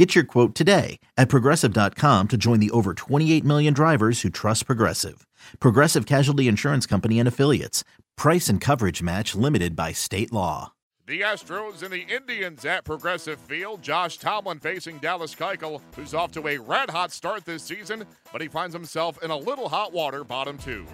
[0.00, 4.64] Get your quote today at progressive.com to join the over 28 million drivers who trust
[4.64, 5.26] Progressive.
[5.58, 7.84] Progressive Casualty Insurance Company and Affiliates.
[8.16, 10.72] Price and coverage match limited by state law.
[11.06, 13.82] The Astros and the Indians at Progressive Field.
[13.82, 18.40] Josh Tomlin facing Dallas Keuchel, who's off to a red hot start this season, but
[18.40, 20.86] he finds himself in a little hot water, bottom two.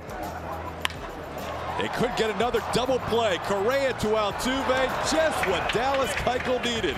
[1.78, 3.38] They could get another double play.
[3.44, 6.96] Correa to Altuve, just what Dallas Keuchel needed.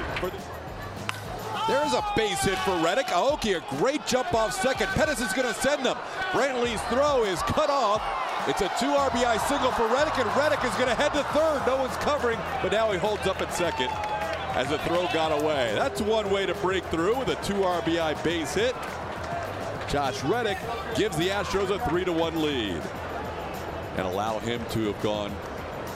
[1.69, 3.09] There's a base hit for Reddick.
[3.09, 4.87] Aoki, a great jump off second.
[4.89, 5.97] Pettis is going to send him.
[6.33, 8.03] Brantley's throw is cut off.
[8.49, 11.63] It's a two RBI single for Reddick, and Reddick is going to head to third.
[11.67, 13.91] No one's covering, but now he holds up at second
[14.57, 15.75] as the throw got away.
[15.75, 18.75] That's one way to break through with a two RBI base hit.
[19.91, 20.57] Josh Reddick
[20.97, 22.81] gives the Astros a 3 to 1 lead
[23.97, 25.31] and allow him to have gone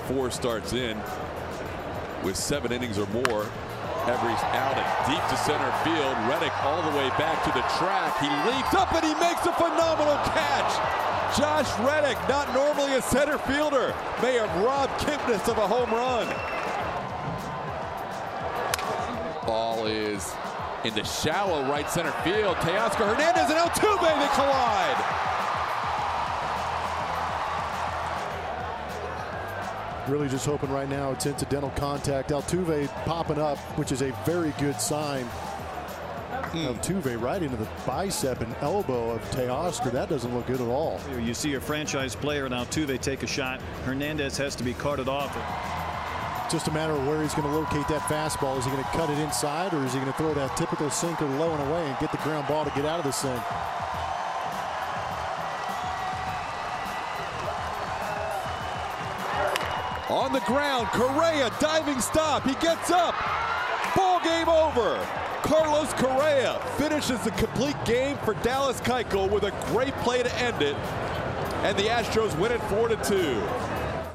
[0.07, 1.01] four starts in
[2.23, 3.47] with seven innings or more
[4.55, 4.87] outing.
[5.09, 6.15] Deep to center field.
[6.29, 8.17] Reddick all the way back to the track.
[8.21, 10.73] He leaps up and he makes a phenomenal catch.
[11.37, 16.29] Josh Reddick, not normally a center fielder, may have robbed Kipnis of a home run.
[19.47, 20.35] Ball is
[20.85, 22.57] in the shallow right center field.
[22.57, 25.32] Teoscar Hernandez and Altuve, they collide.
[30.13, 32.33] Really just hoping right now it's incidental contact.
[32.33, 35.25] Altuve popping up, which is a very good sign.
[36.53, 36.77] Mm.
[36.77, 39.91] Altuve right into the bicep and elbow of Teoscar.
[39.91, 41.01] That doesn't look good at all.
[41.19, 43.63] You see a franchise player and Altuve take a shot.
[43.87, 45.35] Hernandez has to be carted off.
[46.53, 48.59] Just a matter of where he's going to locate that fastball.
[48.59, 50.91] Is he going to cut it inside or is he going to throw that typical
[50.91, 53.43] sinker low and away and get the ground ball to get out of the sink?
[60.13, 62.43] On the ground, Correa diving stop.
[62.45, 63.15] He gets up.
[63.97, 65.03] Ball game over.
[65.41, 70.61] Carlos Correa finishes the complete game for Dallas Keuchel with a great play to end
[70.61, 70.77] it.
[71.65, 73.43] And the Astros win it 4 to 2.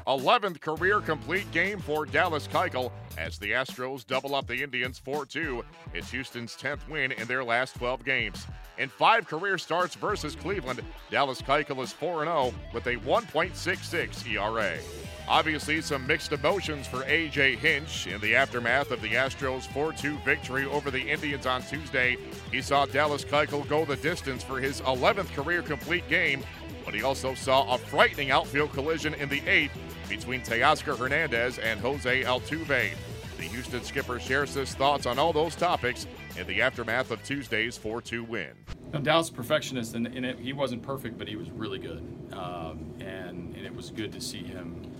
[0.06, 5.26] 11th career complete game for Dallas Keuchel as the Astros double up the Indians 4
[5.26, 5.64] 2.
[5.94, 8.46] It's Houston's 10th win in their last 12 games.
[8.78, 14.78] In five career starts versus Cleveland, Dallas Keuchel is 4 0 with a 1.66 ERA.
[15.28, 17.56] Obviously, some mixed emotions for A.J.
[17.56, 22.16] Hinch in the aftermath of the Astros 4 2 victory over the Indians on Tuesday.
[22.50, 26.42] He saw Dallas Keuchel go the distance for his 11th career complete game,
[26.82, 29.76] but he also saw a frightening outfield collision in the eighth
[30.08, 32.94] between Teoscar Hernandez and Jose Altuve.
[33.36, 36.06] The Houston skipper shares his thoughts on all those topics
[36.38, 38.52] in the aftermath of Tuesday's 4 2 win.
[38.94, 42.02] Now, Dallas perfectionist, and, and it, he wasn't perfect, but he was really good.
[42.32, 44.90] Um, and, and it was good to see him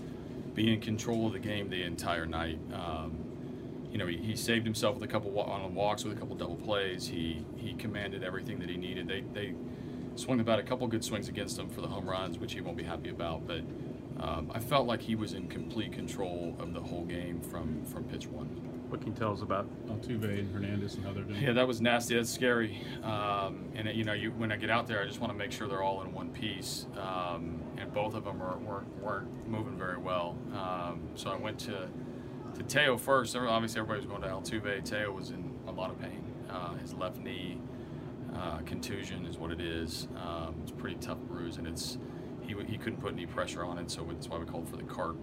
[0.53, 2.59] be in control of the game the entire night.
[2.73, 3.25] Um,
[3.91, 6.55] you know, he, he, saved himself with a couple on walks with a couple double
[6.55, 7.07] plays.
[7.07, 9.07] He he commanded everything that he needed.
[9.07, 9.55] They they
[10.15, 12.77] swung about a couple good swings against him for the home runs, which he won't
[12.77, 13.47] be happy about.
[13.47, 13.61] But
[14.19, 18.03] um, I felt like he was in complete control of the whole game from from
[18.03, 18.68] pitch one.
[18.89, 21.41] What can you tell us about Altuve and Hernandez and how they're doing?
[21.41, 22.15] Yeah, that was nasty.
[22.15, 22.81] That's scary.
[23.03, 25.37] Um, and it, you know, you, when I get out there, I just want to
[25.37, 26.87] make sure they're all in one piece.
[26.97, 30.35] Um, and both of them are, weren't, weren't moving very well.
[30.53, 31.87] Um, so I went to
[32.55, 33.35] to Teo first.
[33.35, 34.83] Obviously, everybody was going to Altuve.
[34.83, 36.23] Teo was in a lot of pain.
[36.49, 37.59] Uh, his left knee
[38.35, 40.07] uh, contusion is what it is.
[40.15, 41.97] Um, it's a pretty tough bruise, and it's
[42.41, 43.91] he, he couldn't put any pressure on it.
[43.91, 45.15] So that's why we called for the cart.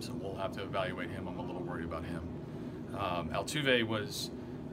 [0.00, 1.28] So we'll have to evaluate him.
[1.28, 2.26] I'm a little worried about him.
[2.98, 4.30] Um, Altuve was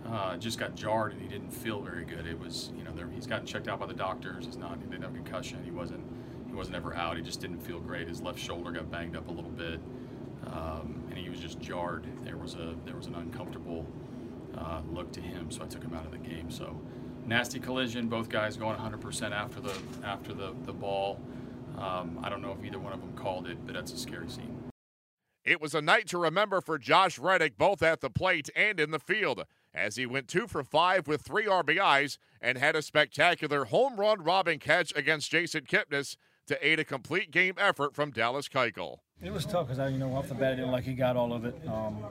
[0.09, 2.25] uh, just got jarred and he didn't feel very good.
[2.25, 4.45] It was, you know, he's gotten checked out by the doctors.
[4.45, 5.61] He's not, he didn't have concussion.
[5.63, 6.03] He wasn't,
[6.47, 7.17] he wasn't ever out.
[7.17, 8.07] He just didn't feel great.
[8.07, 9.79] His left shoulder got banged up a little bit,
[10.45, 12.05] um, and he was just jarred.
[12.23, 13.85] There was a, there was an uncomfortable
[14.57, 16.49] uh, look to him, so I took him out of the game.
[16.49, 16.79] So
[17.25, 18.07] nasty collision.
[18.07, 21.19] Both guys going 100% after the after the the ball.
[21.77, 24.29] Um, I don't know if either one of them called it, but that's a scary
[24.29, 24.57] scene.
[25.47, 28.91] It was a night to remember for Josh Reddick, both at the plate and in
[28.91, 33.63] the field, as he went two for five with three RBIs and had a spectacular
[33.63, 36.17] home run robbing catch against Jason Kipnis
[36.47, 38.97] to aid a complete game effort from Dallas Keuchel.
[39.23, 41.15] It was tough because I, you know, off the bat, I didn't like he got
[41.15, 41.55] all of it.
[41.65, 42.03] Um,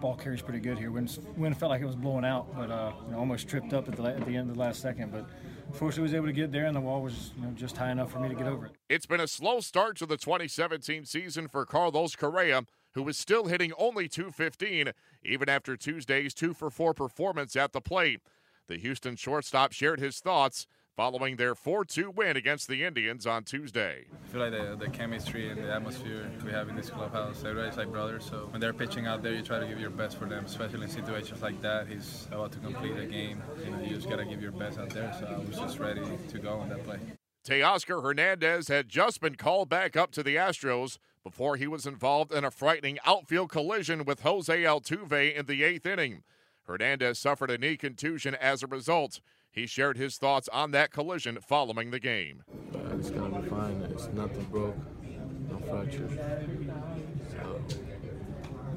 [0.00, 0.90] ball carries pretty good here.
[0.90, 3.88] Wind, wind felt like it was blowing out, but uh, you know, almost tripped up
[3.88, 5.12] at the, at the end of the last second.
[5.12, 5.30] But
[5.72, 8.12] Fortunately, was able to get there, and the wall was you know, just high enough
[8.12, 8.72] for me to get over it.
[8.88, 12.62] It's been a slow start to the 2017 season for Carlos Correa,
[12.94, 14.92] who is still hitting only 215,
[15.24, 18.20] even after Tuesday's 2 for 4 performance at the plate.
[18.68, 20.66] The Houston shortstop shared his thoughts
[20.96, 24.04] following their 4 2 win against the Indians on Tuesday.
[24.12, 27.76] I feel like the, the chemistry and the atmosphere we have in this clubhouse, everybody's
[27.76, 28.26] like brothers.
[28.26, 30.82] So when they're pitching out there, you try to give your best for them, especially
[30.82, 31.86] in situations like that.
[31.88, 33.42] He's about to complete a game.
[33.64, 35.14] You, know, you just got to give your best out there.
[35.18, 36.98] So I was just ready to go on that play.
[37.44, 42.32] Teoscar Hernandez had just been called back up to the Astros before he was involved
[42.32, 46.22] in a frightening outfield collision with Jose Altuve in the eighth inning.
[46.66, 49.20] Hernandez suffered a knee contusion as a result.
[49.52, 52.42] He shared his thoughts on that collision following the game.
[52.74, 53.86] Uh, it's gonna be fine.
[53.90, 54.74] It's nothing broke,
[55.50, 56.12] no fractures.
[57.30, 57.62] So,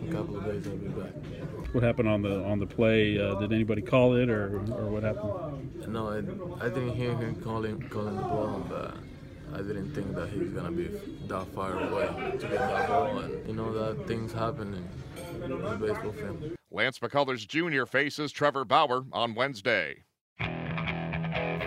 [0.01, 1.13] in a couple of days I'll be back.
[1.74, 3.18] What happened on the on the play?
[3.18, 5.88] Uh, did anybody call it, or or what happened?
[5.88, 8.98] No, I, I didn't hear him calling calling the ball, but
[9.54, 10.89] I didn't think that he's gonna be
[11.27, 13.19] that far away to get that ball.
[13.19, 14.74] And you know that things happen
[15.42, 16.51] in, in baseball field.
[16.69, 17.86] Lance McCullers Jr.
[17.86, 20.05] faces Trevor Bauer on Wednesday.